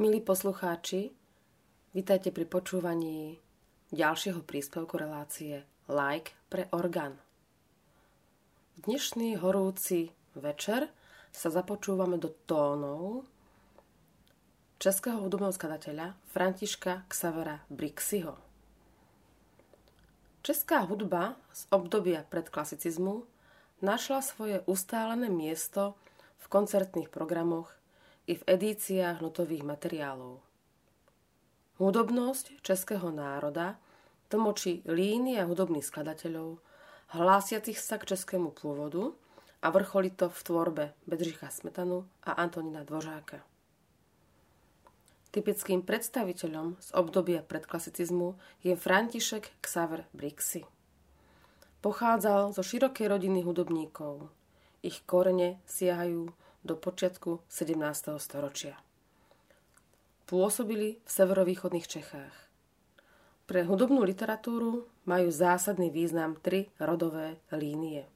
[0.00, 1.12] Milí poslucháči,
[1.92, 3.36] vítajte pri počúvaní
[3.92, 7.20] ďalšieho príspevku relácie Like pre orgán.
[8.80, 10.88] Dnešný horúci večer
[11.28, 13.28] sa započúvame do tónov
[14.80, 18.40] českého hudobného skladateľa Františka Xavera Brixiho.
[20.40, 23.28] Česká hudba z obdobia predklasicizmu
[23.84, 25.92] našla svoje ustálené miesto
[26.40, 27.68] v koncertných programoch
[28.26, 30.40] i v edíciách notových materiálov.
[31.80, 33.80] Hudobnosť českého národa
[34.28, 36.60] tlmočí línia hudobných skladateľov,
[37.16, 39.16] hlásiacich sa k českému pôvodu
[39.64, 43.42] a vrcholí to v tvorbe Bedřicha Smetanu a Antonina Dvořáka.
[45.30, 48.34] Typickým predstaviteľom z obdobia predklasicizmu
[48.66, 50.66] je František Xaver Brixi.
[51.80, 54.26] Pochádzal zo širokej rodiny hudobníkov.
[54.82, 58.16] Ich korene siahajú do počiatku 17.
[58.20, 58.76] storočia.
[60.28, 62.36] Pôsobili v severovýchodných Čechách.
[63.50, 68.06] Pre hudobnú literatúru majú zásadný význam tri rodové línie.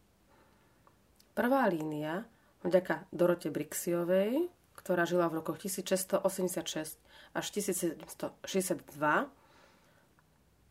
[1.34, 2.22] Prvá línia,
[2.62, 4.46] vďaka Dorote Brixiovej,
[4.78, 7.02] ktorá žila v rokoch 1686
[7.34, 8.38] až 1762,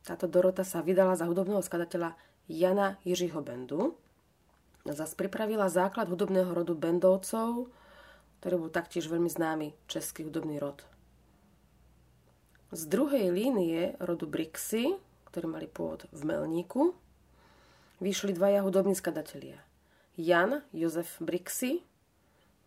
[0.03, 2.15] táto Dorota sa vydala za hudobného skladateľa
[2.47, 3.95] Jana Jiřího Bendu,
[4.83, 7.71] Zas pripravila základ hudobného rodu Bendovcov,
[8.43, 10.83] ktorý bol taktiež veľmi známy český hudobný rod.
[12.75, 14.99] Z druhej línie rodu Brixy,
[15.31, 16.91] ktorí mali pôvod v Melníku,
[18.03, 19.63] vyšli dvaja hudobní skladatelia.
[20.19, 21.79] Jan Jozef Brixy,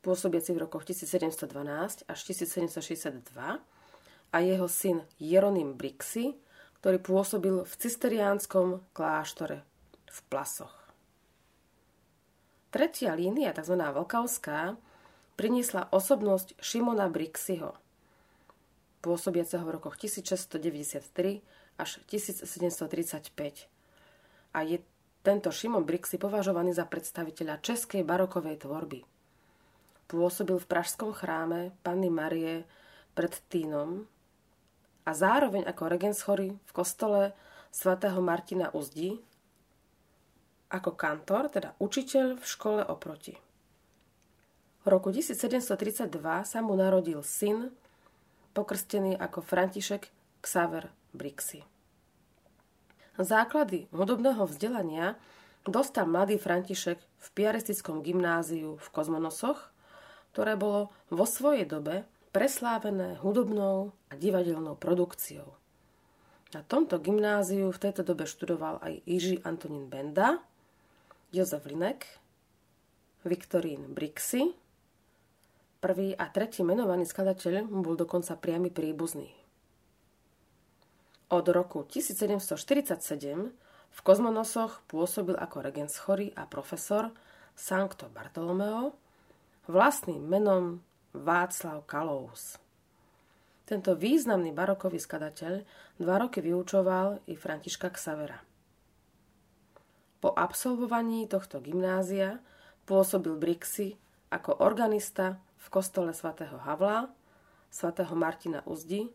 [0.00, 3.60] pôsobiaci v rokoch 1712 až 1762
[4.32, 6.32] a jeho syn Jeronym Brixy,
[6.80, 9.60] ktorý pôsobil v cisteriánskom kláštore
[10.08, 10.85] v Plasoch.
[12.76, 13.72] Tretia línia, tzv.
[13.72, 14.76] Vlkavská,
[15.40, 17.72] priniesla osobnosť Šimona Brixiho,
[19.00, 21.40] pôsobiaceho v rokoch 1693
[21.80, 23.32] až 1735.
[24.52, 24.84] A je
[25.24, 29.08] tento Šimon Brixi považovaný za predstaviteľa českej barokovej tvorby.
[30.12, 32.68] Pôsobil v pražskom chráme Panny Marie
[33.16, 34.04] pred Týnom
[35.08, 37.32] a zároveň ako regenschory v kostole
[37.72, 39.16] svätého Martina Uzdi
[40.70, 43.38] ako kantor, teda učiteľ v škole oproti.
[44.82, 46.06] V roku 1732
[46.46, 47.74] sa mu narodil syn,
[48.54, 50.08] pokrstený ako František
[50.42, 51.66] Xaver Brixi.
[53.18, 55.18] Základy hudobného vzdelania
[55.66, 59.72] dostal mladý František v piaristickom gymnáziu v Kozmonosoch,
[60.36, 65.56] ktoré bolo vo svojej dobe preslávené hudobnou a divadelnou produkciou.
[66.54, 70.44] Na tomto gymnáziu v tejto dobe študoval aj Jiří Antonín Benda,
[71.34, 72.06] Jozef Linek,
[73.26, 74.54] Viktorín Brixy,
[75.82, 79.26] prvý a tretí menovaný skladateľ bol dokonca priamy príbuzný.
[81.26, 83.50] Od roku 1747
[83.90, 87.10] v Kozmonosoch pôsobil ako regens chorý a profesor
[87.58, 88.94] Sancto Bartolomeo
[89.66, 90.78] vlastným menom
[91.10, 92.62] Václav Kalous.
[93.66, 95.66] Tento významný barokový skladateľ
[95.98, 98.45] dva roky vyučoval i Františka Xavera.
[100.20, 102.40] Po absolvovaní tohto gymnázia
[102.88, 103.96] pôsobil Brixy
[104.32, 107.10] ako organista v kostole svätého Havla,
[107.70, 109.10] svätého Martina Uzdi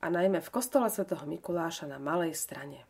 [0.00, 2.86] a najmä v kostole svätého Mikuláša na Malej strane.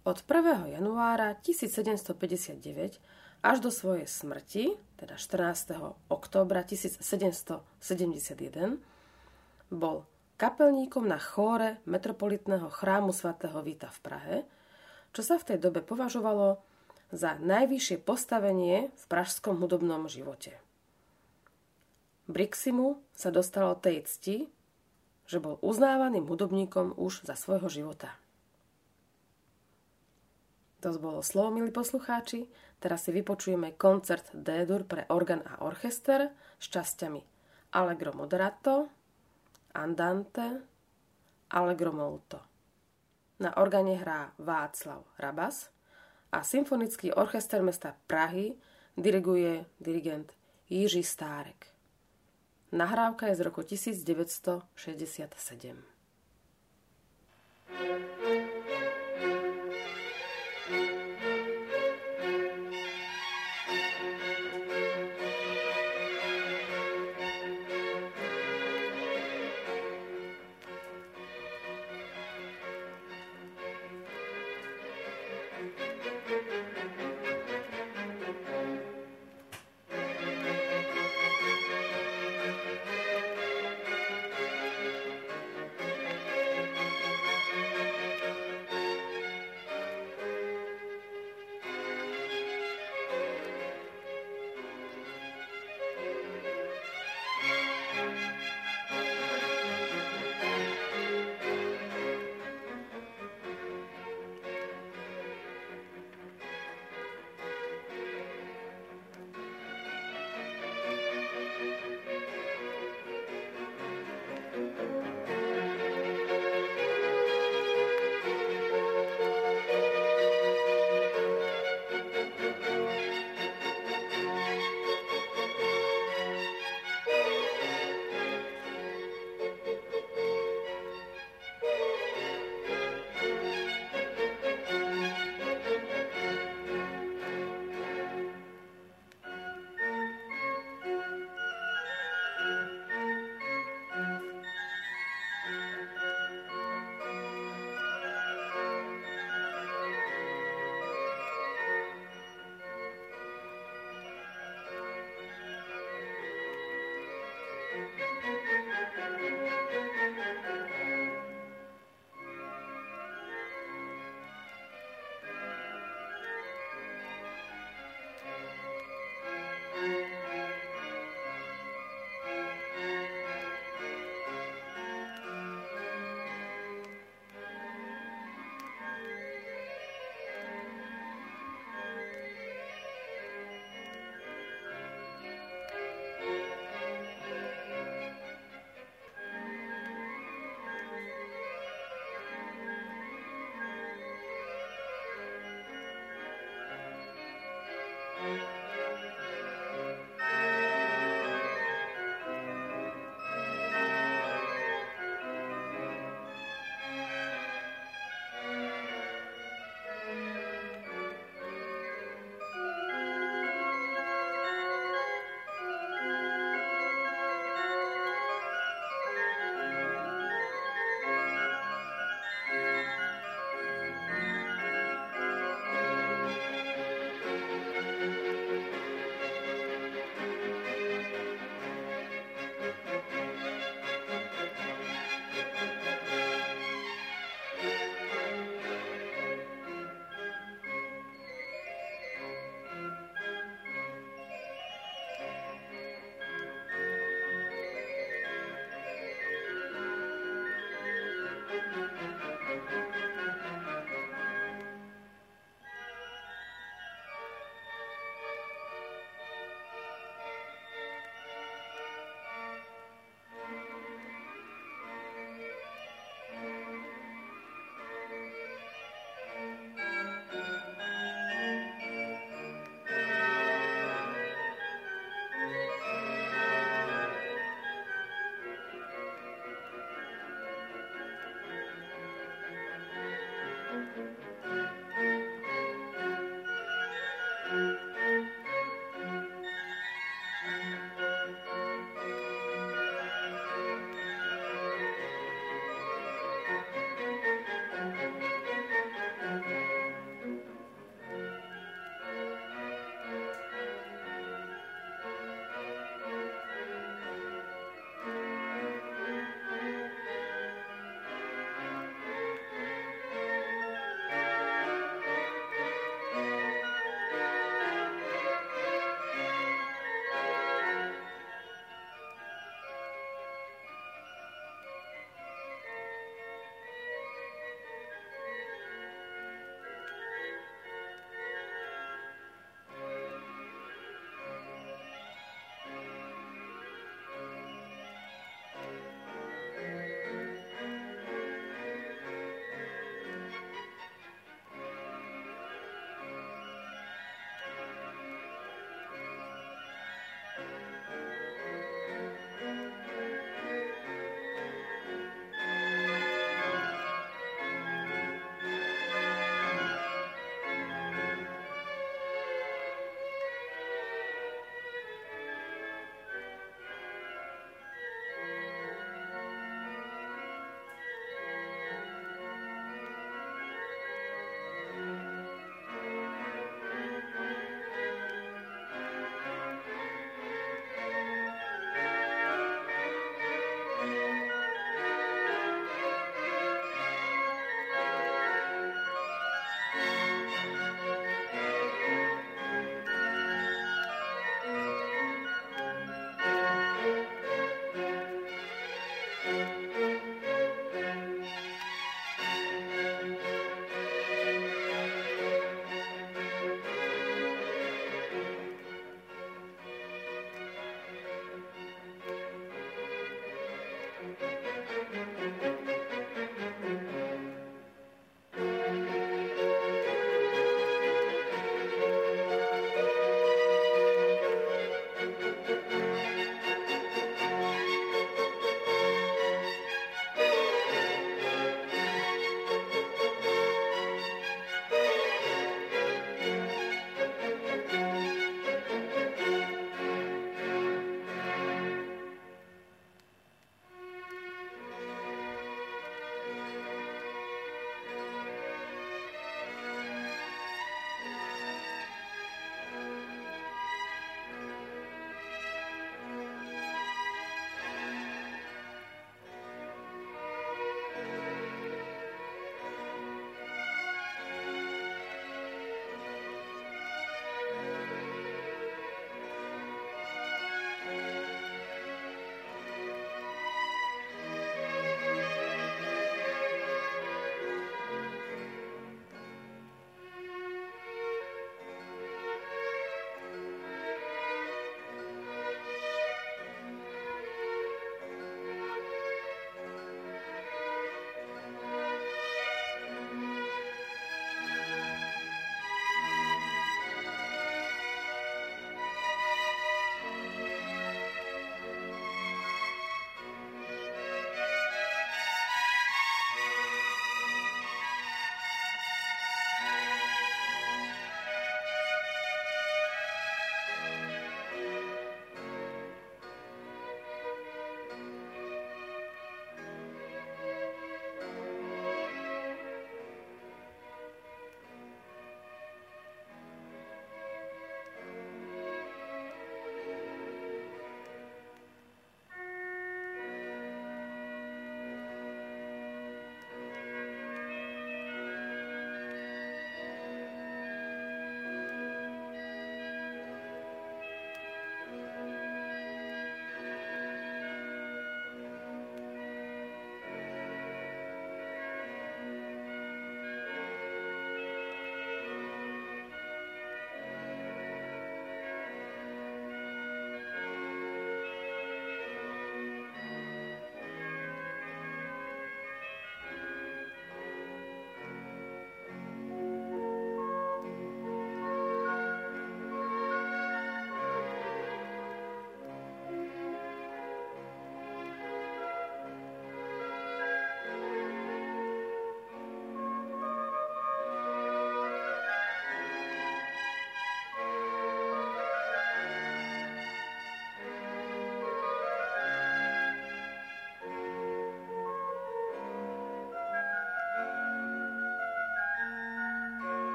[0.00, 0.80] Od 1.
[0.80, 3.00] januára 1759
[3.40, 5.76] až do svojej smrti, teda 14.
[6.08, 8.80] októbra 1771,
[9.72, 10.04] bol
[10.40, 14.36] kapelníkom na chóre metropolitného chrámu svätého Vita v Prahe,
[15.10, 16.62] čo sa v tej dobe považovalo
[17.10, 20.54] za najvyššie postavenie v pražskom hudobnom živote.
[22.30, 24.46] Briximu sa dostalo tej cti,
[25.26, 28.14] že bol uznávaným hudobníkom už za svojho života.
[30.80, 32.48] To bolo slovo, milí poslucháči.
[32.80, 37.20] Teraz si vypočujeme koncert D-dur pre organ a orchester s časťami
[37.76, 38.88] Allegro moderato,
[39.76, 40.64] Andante,
[41.52, 42.49] Allegro molto.
[43.40, 45.70] Na organe hrá Václav Rabas
[46.32, 48.54] a Symfonický orchester mesta Prahy
[48.96, 50.32] diriguje dirigent
[50.70, 51.66] Jiří Stárek.
[52.72, 55.82] Nahrávka je z roku 1967.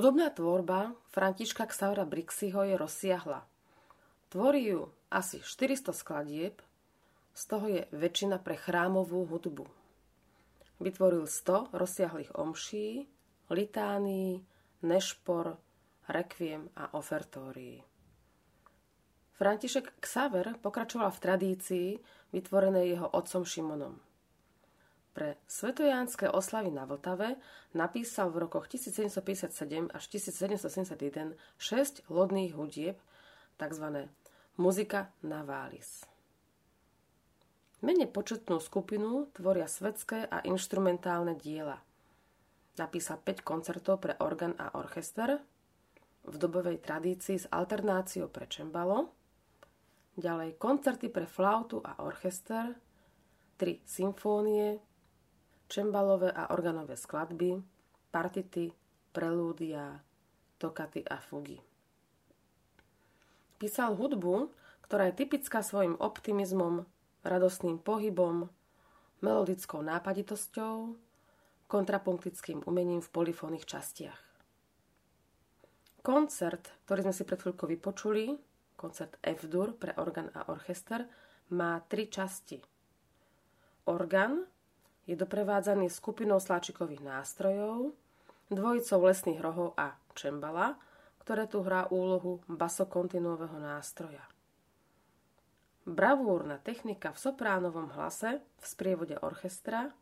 [0.00, 3.44] Hudobná tvorba Františka Xavra Brixiho je rozsiahla.
[4.32, 6.56] Tvorí ju asi 400 skladieb,
[7.36, 9.68] z toho je väčšina pre chrámovú hudbu.
[10.80, 13.12] Vytvoril 100 rozsiahlých omší,
[13.52, 14.40] litánií,
[14.88, 15.60] nešpor,
[16.08, 17.84] rekviem a ofertórií.
[19.36, 21.88] František Xaver pokračoval v tradícii
[22.32, 24.00] vytvorenej jeho otcom Šimonom.
[25.10, 27.34] Pre svetojánske oslavy na Vltave
[27.74, 32.94] napísal v rokoch 1757 až 1771 šesť lodných hudieb,
[33.58, 34.06] tzv.
[34.54, 36.06] muzika na vális.
[37.82, 41.80] Menej početnú skupinu tvoria svetské a inštrumentálne diela.
[42.78, 45.42] Napísal 5 koncertov pre organ a orchester
[46.22, 49.10] v dobovej tradícii s alternáciou pre čembalo,
[50.14, 52.76] ďalej koncerty pre flautu a orchester,
[53.56, 54.89] tri symfónie,
[55.70, 57.62] čembalové a organové skladby,
[58.10, 58.74] partity,
[59.14, 60.02] prelúdia,
[60.58, 61.62] tokaty a fugy.
[63.62, 64.50] Písal hudbu,
[64.82, 66.82] ktorá je typická svojim optimizmom,
[67.22, 68.50] radostným pohybom,
[69.22, 70.98] melodickou nápaditosťou,
[71.70, 74.18] kontrapunktickým umením v polifónnych častiach.
[76.02, 78.34] Koncert, ktorý sme si pred chvíľkou vypočuli,
[78.74, 81.04] koncert F-dur pre organ a orchester,
[81.52, 82.56] má tri časti.
[83.86, 84.48] Organ,
[85.08, 87.92] je doprevádzaný skupinou sláčikových nástrojov,
[88.50, 90.76] dvojicou lesných rohov a čembala,
[91.22, 94.26] ktoré tu hrá úlohu basokontinuového nástroja.
[95.86, 99.94] Bravúrna technika v sopránovom hlase v sprievode orchestra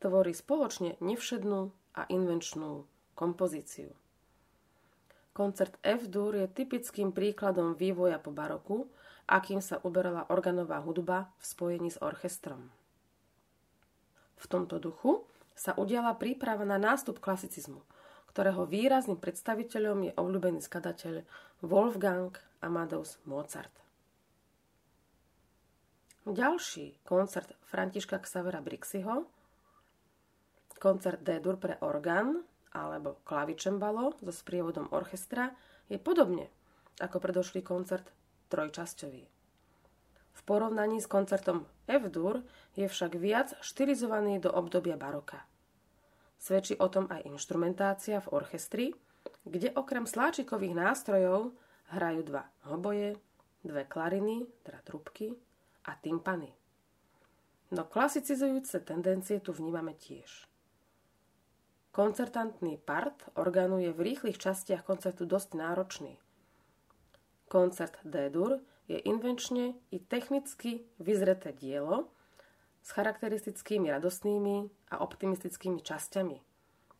[0.00, 2.84] tvorí spoločne nevšednú a invenčnú
[3.16, 3.92] kompozíciu.
[5.30, 8.90] Koncert F-dur je typickým príkladom vývoja po baroku,
[9.30, 12.68] akým sa uberala organová hudba v spojení s orchestrom.
[14.40, 17.84] V tomto duchu sa udiala príprava na nástup klasicizmu,
[18.32, 21.20] ktorého výrazným predstaviteľom je obľúbený skladateľ
[21.60, 22.32] Wolfgang
[22.64, 23.72] Amadeus Mozart.
[26.24, 29.28] Ďalší koncert Františka Xavera Brixiho,
[30.80, 32.40] koncert D-dur pre orgán
[32.72, 35.52] alebo klavičembalo so sprievodom orchestra,
[35.92, 36.48] je podobne
[37.02, 38.08] ako predošlý koncert
[38.48, 39.39] trojčasťový.
[40.40, 42.40] V porovnaní s koncertom F-dur
[42.72, 45.44] je však viac štilizovaný do obdobia baroka.
[46.40, 48.86] Svedčí o tom aj inštrumentácia v orchestri,
[49.44, 51.52] kde okrem sláčikových nástrojov
[51.92, 53.20] hrajú dva hoboje,
[53.60, 55.36] dve klariny, teda trubky
[55.84, 56.48] a tympany.
[57.76, 60.48] No klasicizujúce tendencie tu vnímame tiež.
[61.92, 66.16] Koncertantný part orgánu je v rýchlych častiach koncertu dosť náročný.
[67.50, 72.10] Koncert D-dur je invenčne i technicky vyzreté dielo
[72.82, 76.42] s charakteristickými radostnými a optimistickými časťami,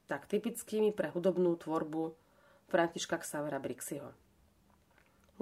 [0.06, 2.14] tak typickými pre hudobnú tvorbu
[2.70, 4.14] Františka Xavera Brixiho.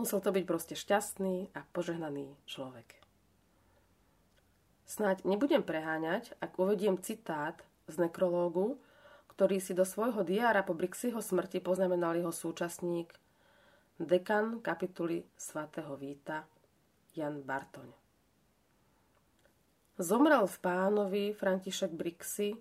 [0.00, 2.96] Musel to byť proste šťastný a požehnaný človek.
[4.88, 7.60] Snáď nebudem preháňať, ak uvediem citát
[7.92, 8.80] z nekrológu,
[9.36, 13.12] ktorý si do svojho diára po Brixiho smrti poznamenal jeho súčasník
[13.98, 16.46] dekan kapituly svätého Víta
[17.18, 17.90] Jan Bartoň.
[19.98, 22.54] Zomrel v pánovi František Brixy,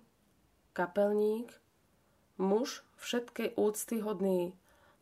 [0.74, 1.54] kapelník,
[2.42, 4.50] muž všetkej úcty hodný,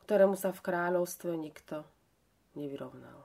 [0.04, 1.88] ktorému sa v kráľovstve nikto
[2.52, 3.24] nevyrovnal.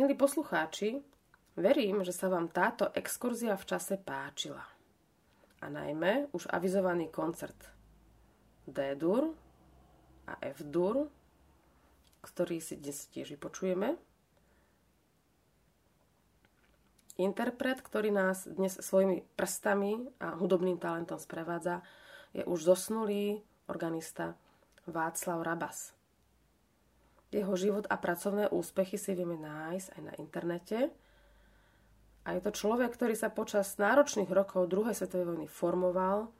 [0.00, 1.04] Milí poslucháči,
[1.60, 4.64] verím, že sa vám táto exkurzia v čase páčila.
[5.60, 7.60] A najmä už avizovaný koncert
[8.64, 9.49] D-dur
[10.30, 11.10] a F-dur,
[12.22, 13.98] ktorý si dnes tiež vypočujeme.
[17.20, 21.84] Interpret, ktorý nás dnes svojimi prstami a hudobným talentom sprevádza,
[22.32, 24.38] je už zosnulý organista
[24.88, 25.92] Václav Rabas.
[27.30, 30.78] Jeho život a pracovné úspechy si vieme nájsť aj na internete.
[32.26, 36.32] A je to človek, ktorý sa počas náročných rokov druhej svetovej vojny formoval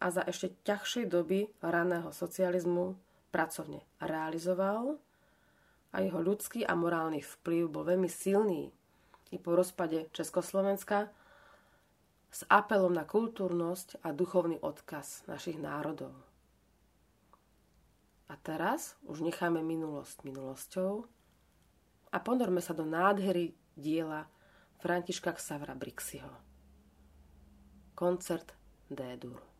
[0.00, 2.96] a za ešte ťažšej doby raného socializmu
[3.30, 4.98] pracovne realizoval
[5.92, 8.70] a jeho ľudský a morálny vplyv bol veľmi silný
[9.32, 11.10] i po rozpade Československa
[12.30, 16.12] s apelom na kultúrnosť a duchovný odkaz našich národov.
[18.26, 21.06] A teraz už necháme minulosť minulosťou
[22.10, 24.26] a ponorme sa do nádhery diela
[24.82, 26.30] Františka Xavra Brixiho.
[27.96, 28.52] Koncert
[28.92, 29.55] D-dur.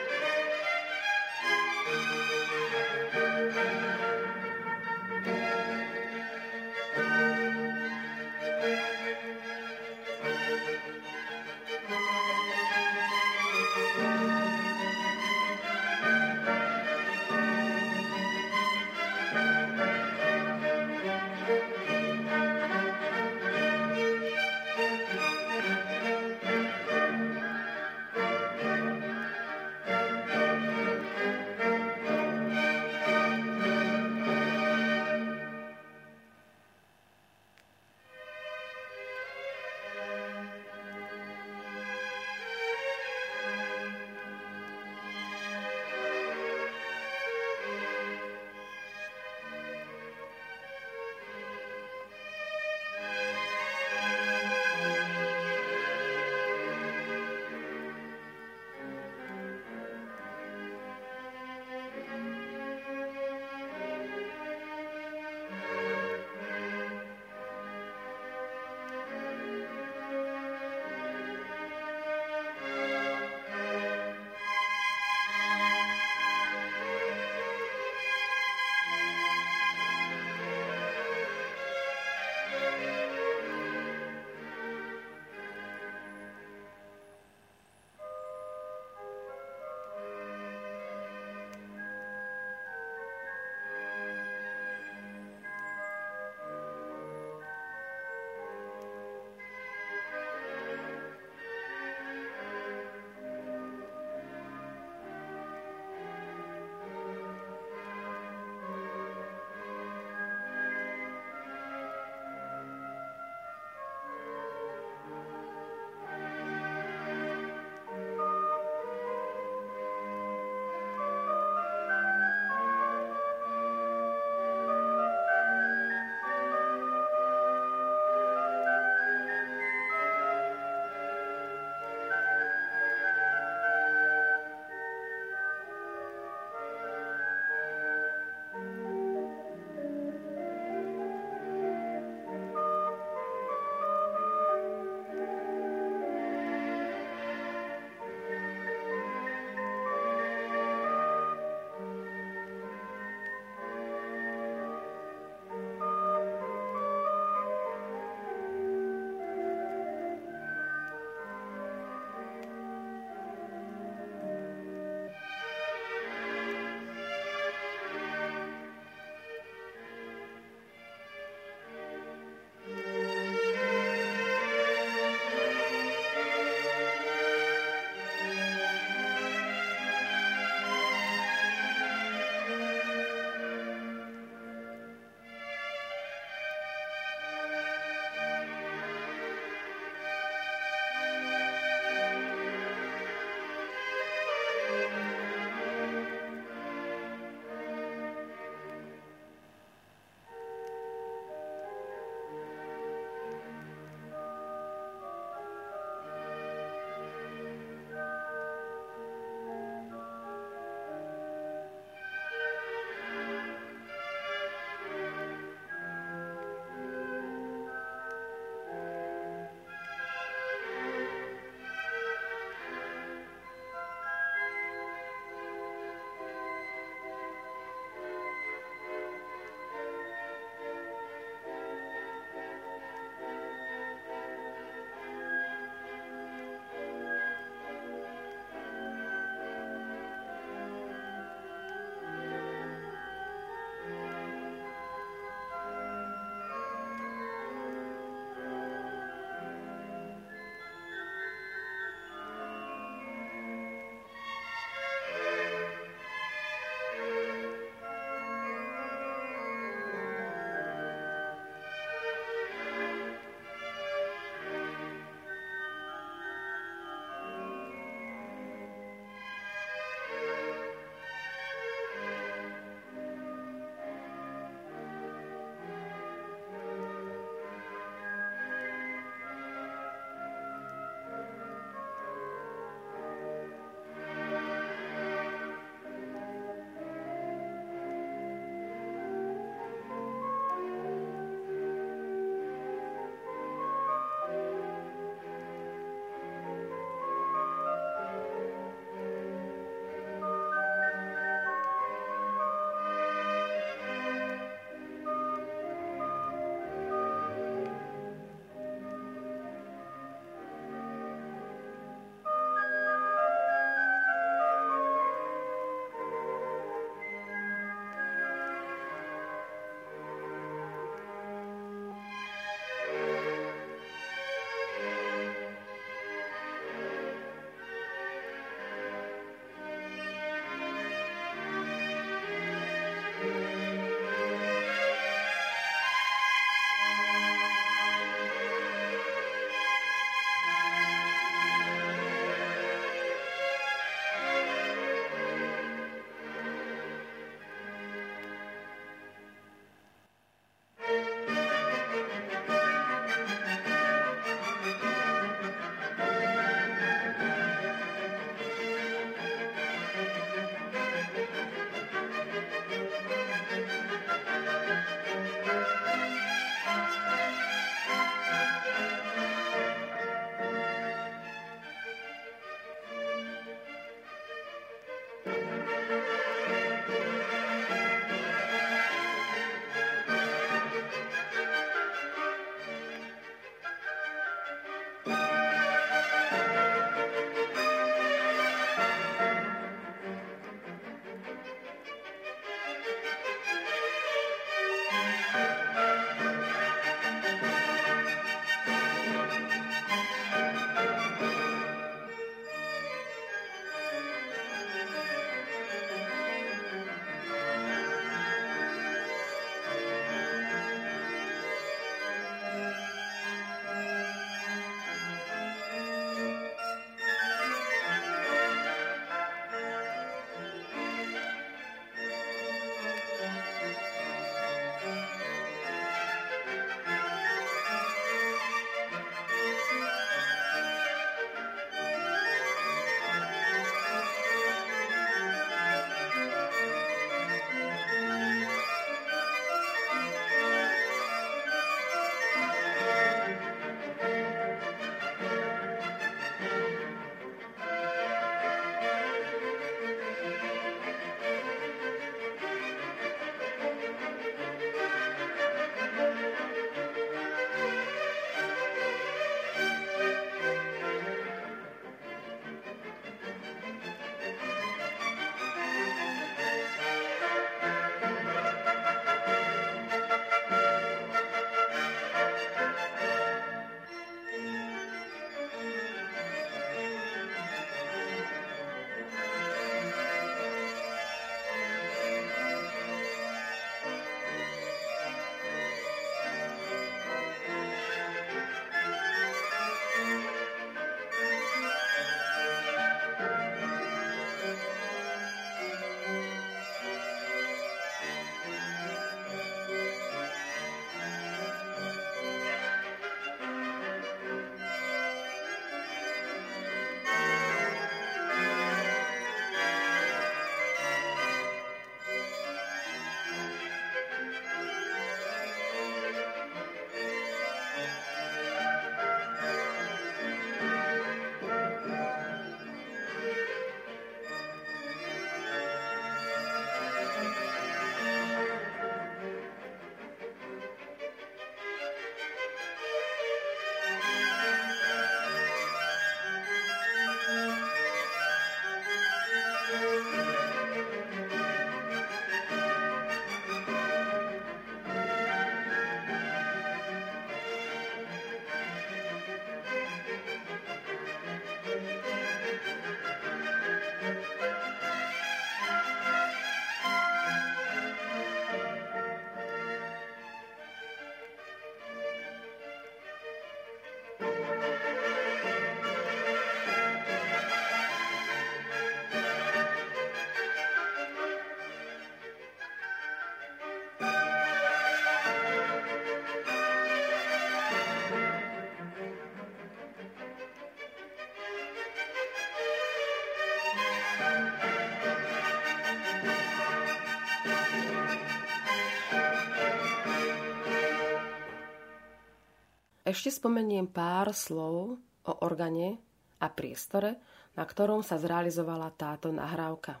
[593.12, 594.96] Ešte spomeniem pár slov
[595.28, 596.00] o organe
[596.40, 597.20] a priestore,
[597.52, 600.00] na ktorom sa zrealizovala táto nahrávka.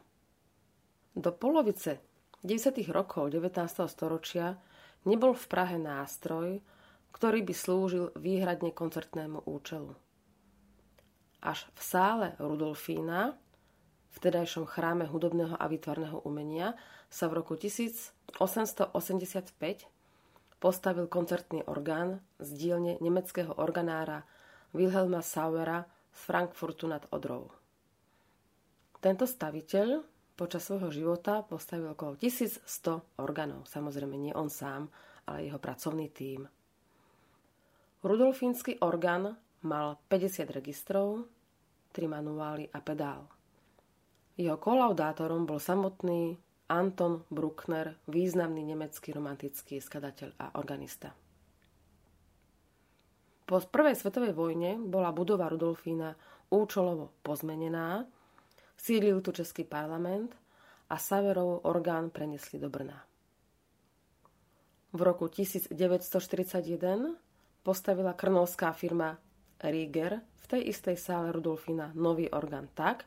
[1.12, 2.00] Do polovice
[2.40, 2.72] 10.
[2.88, 3.52] rokov 19.
[3.84, 4.56] storočia
[5.04, 6.64] nebol v Prahe nástroj,
[7.12, 9.92] ktorý by slúžil výhradne koncertnému účelu.
[11.44, 13.36] Až v sále Rudolfína,
[14.08, 16.80] v tedajšom chráme hudobného a výtvarného umenia,
[17.12, 18.40] sa v roku 1885
[20.62, 24.22] postavil koncertný orgán z dielne nemeckého organára
[24.70, 25.82] Wilhelma Sauera
[26.14, 27.50] z Frankfurtu nad Odrou.
[29.02, 30.06] Tento staviteľ
[30.38, 33.66] počas svojho života postavil okolo 1100 orgánov.
[33.66, 34.86] Samozrejme nie on sám,
[35.26, 36.46] ale jeho pracovný tím.
[38.06, 39.34] Rudolfínsky orgán
[39.66, 41.26] mal 50 registrov,
[41.90, 43.26] 3 manuály a pedál.
[44.38, 46.38] Jeho kolaudátorom bol samotný
[46.72, 51.12] Anton Bruckner, významný nemecký romantický skladateľ a organista.
[53.44, 56.16] Po prvej svetovej vojne bola budova Rudolfína
[56.48, 58.08] účelovo pozmenená,
[58.80, 60.32] sídlil tu Český parlament
[60.88, 63.04] a Saverov orgán preniesli do Brna.
[64.96, 65.76] V roku 1941
[67.60, 69.20] postavila krnovská firma
[69.60, 73.04] Rieger v tej istej sále Rudolfína nový orgán tak,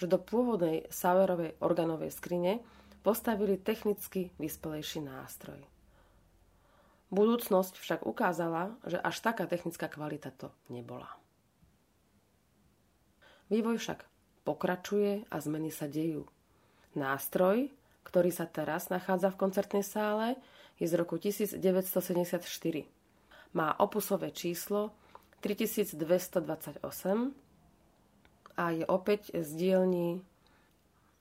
[0.00, 2.64] že do pôvodnej Sauerovej organovej skrine
[3.06, 5.62] postavili technicky vyspelejší nástroj.
[7.14, 11.06] Budúcnosť však ukázala, že až taká technická kvalita to nebola.
[13.46, 14.02] Vývoj však
[14.42, 16.26] pokračuje a zmeny sa dejú.
[16.98, 17.70] Nástroj,
[18.02, 20.34] ktorý sa teraz nachádza v koncertnej sále,
[20.82, 21.62] je z roku 1974.
[23.54, 24.90] Má opusové číslo
[25.46, 26.82] 3228
[28.58, 30.26] a je opäť z dielní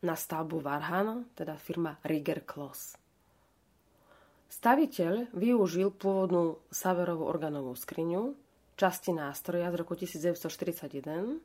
[0.05, 2.93] na stavbu Varhan, teda firma Rieger Kloss.
[4.45, 8.37] Staviteľ využil pôvodnú Saverovú organovú skriňu,
[8.77, 11.41] časti nástroja z roku 1941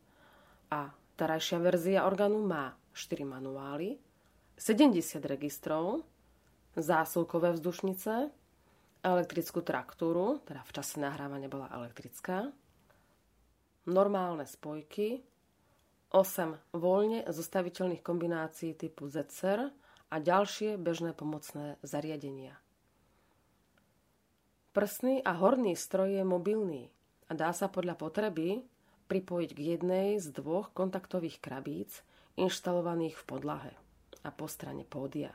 [0.70, 3.96] a terajšia verzia orgánu má 4 manuály,
[4.60, 6.04] 70 registrov,
[6.76, 8.28] zásuvkové vzdušnice,
[9.00, 12.52] elektrickú traktúru, teda v čase nahrávania bola elektrická,
[13.88, 15.24] normálne spojky,
[16.10, 19.70] 8 voľne zostaviteľných kombinácií typu ZCR
[20.10, 22.58] a ďalšie bežné pomocné zariadenia.
[24.74, 26.90] Prsný a horný stroj je mobilný
[27.30, 28.66] a dá sa podľa potreby
[29.06, 32.02] pripojiť k jednej z dvoch kontaktových krabíc
[32.34, 33.72] inštalovaných v podlahe
[34.26, 35.30] a po strane pódia.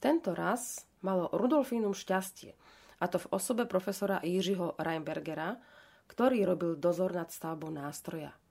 [0.00, 2.56] Tento raz malo Rudolfínum šťastie,
[3.00, 5.60] a to v osobe profesora Jiřího Reinbergera,
[6.08, 8.32] ktorý robil dozor nad stavbou nástroja–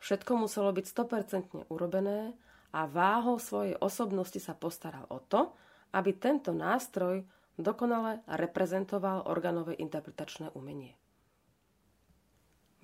[0.00, 2.36] Všetko muselo byť 100% urobené
[2.76, 5.56] a váhou svojej osobnosti sa postaral o to,
[5.96, 7.24] aby tento nástroj
[7.56, 10.92] dokonale reprezentoval organové interpretačné umenie.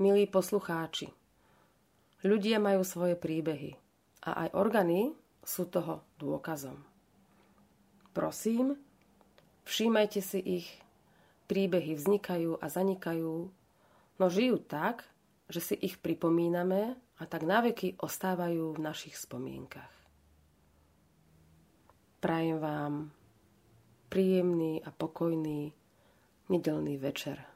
[0.01, 1.13] Milí poslucháči,
[2.25, 3.77] ľudia majú svoje príbehy
[4.25, 5.13] a aj orgány
[5.45, 6.81] sú toho dôkazom.
[8.17, 8.81] Prosím,
[9.69, 10.69] všímajte si ich,
[11.53, 13.53] príbehy vznikajú a zanikajú,
[14.17, 15.05] no žijú tak,
[15.53, 19.93] že si ich pripomíname a tak naveky ostávajú v našich spomienkach.
[22.25, 22.95] Prajem vám
[24.09, 25.77] príjemný a pokojný
[26.49, 27.52] nedelný večer.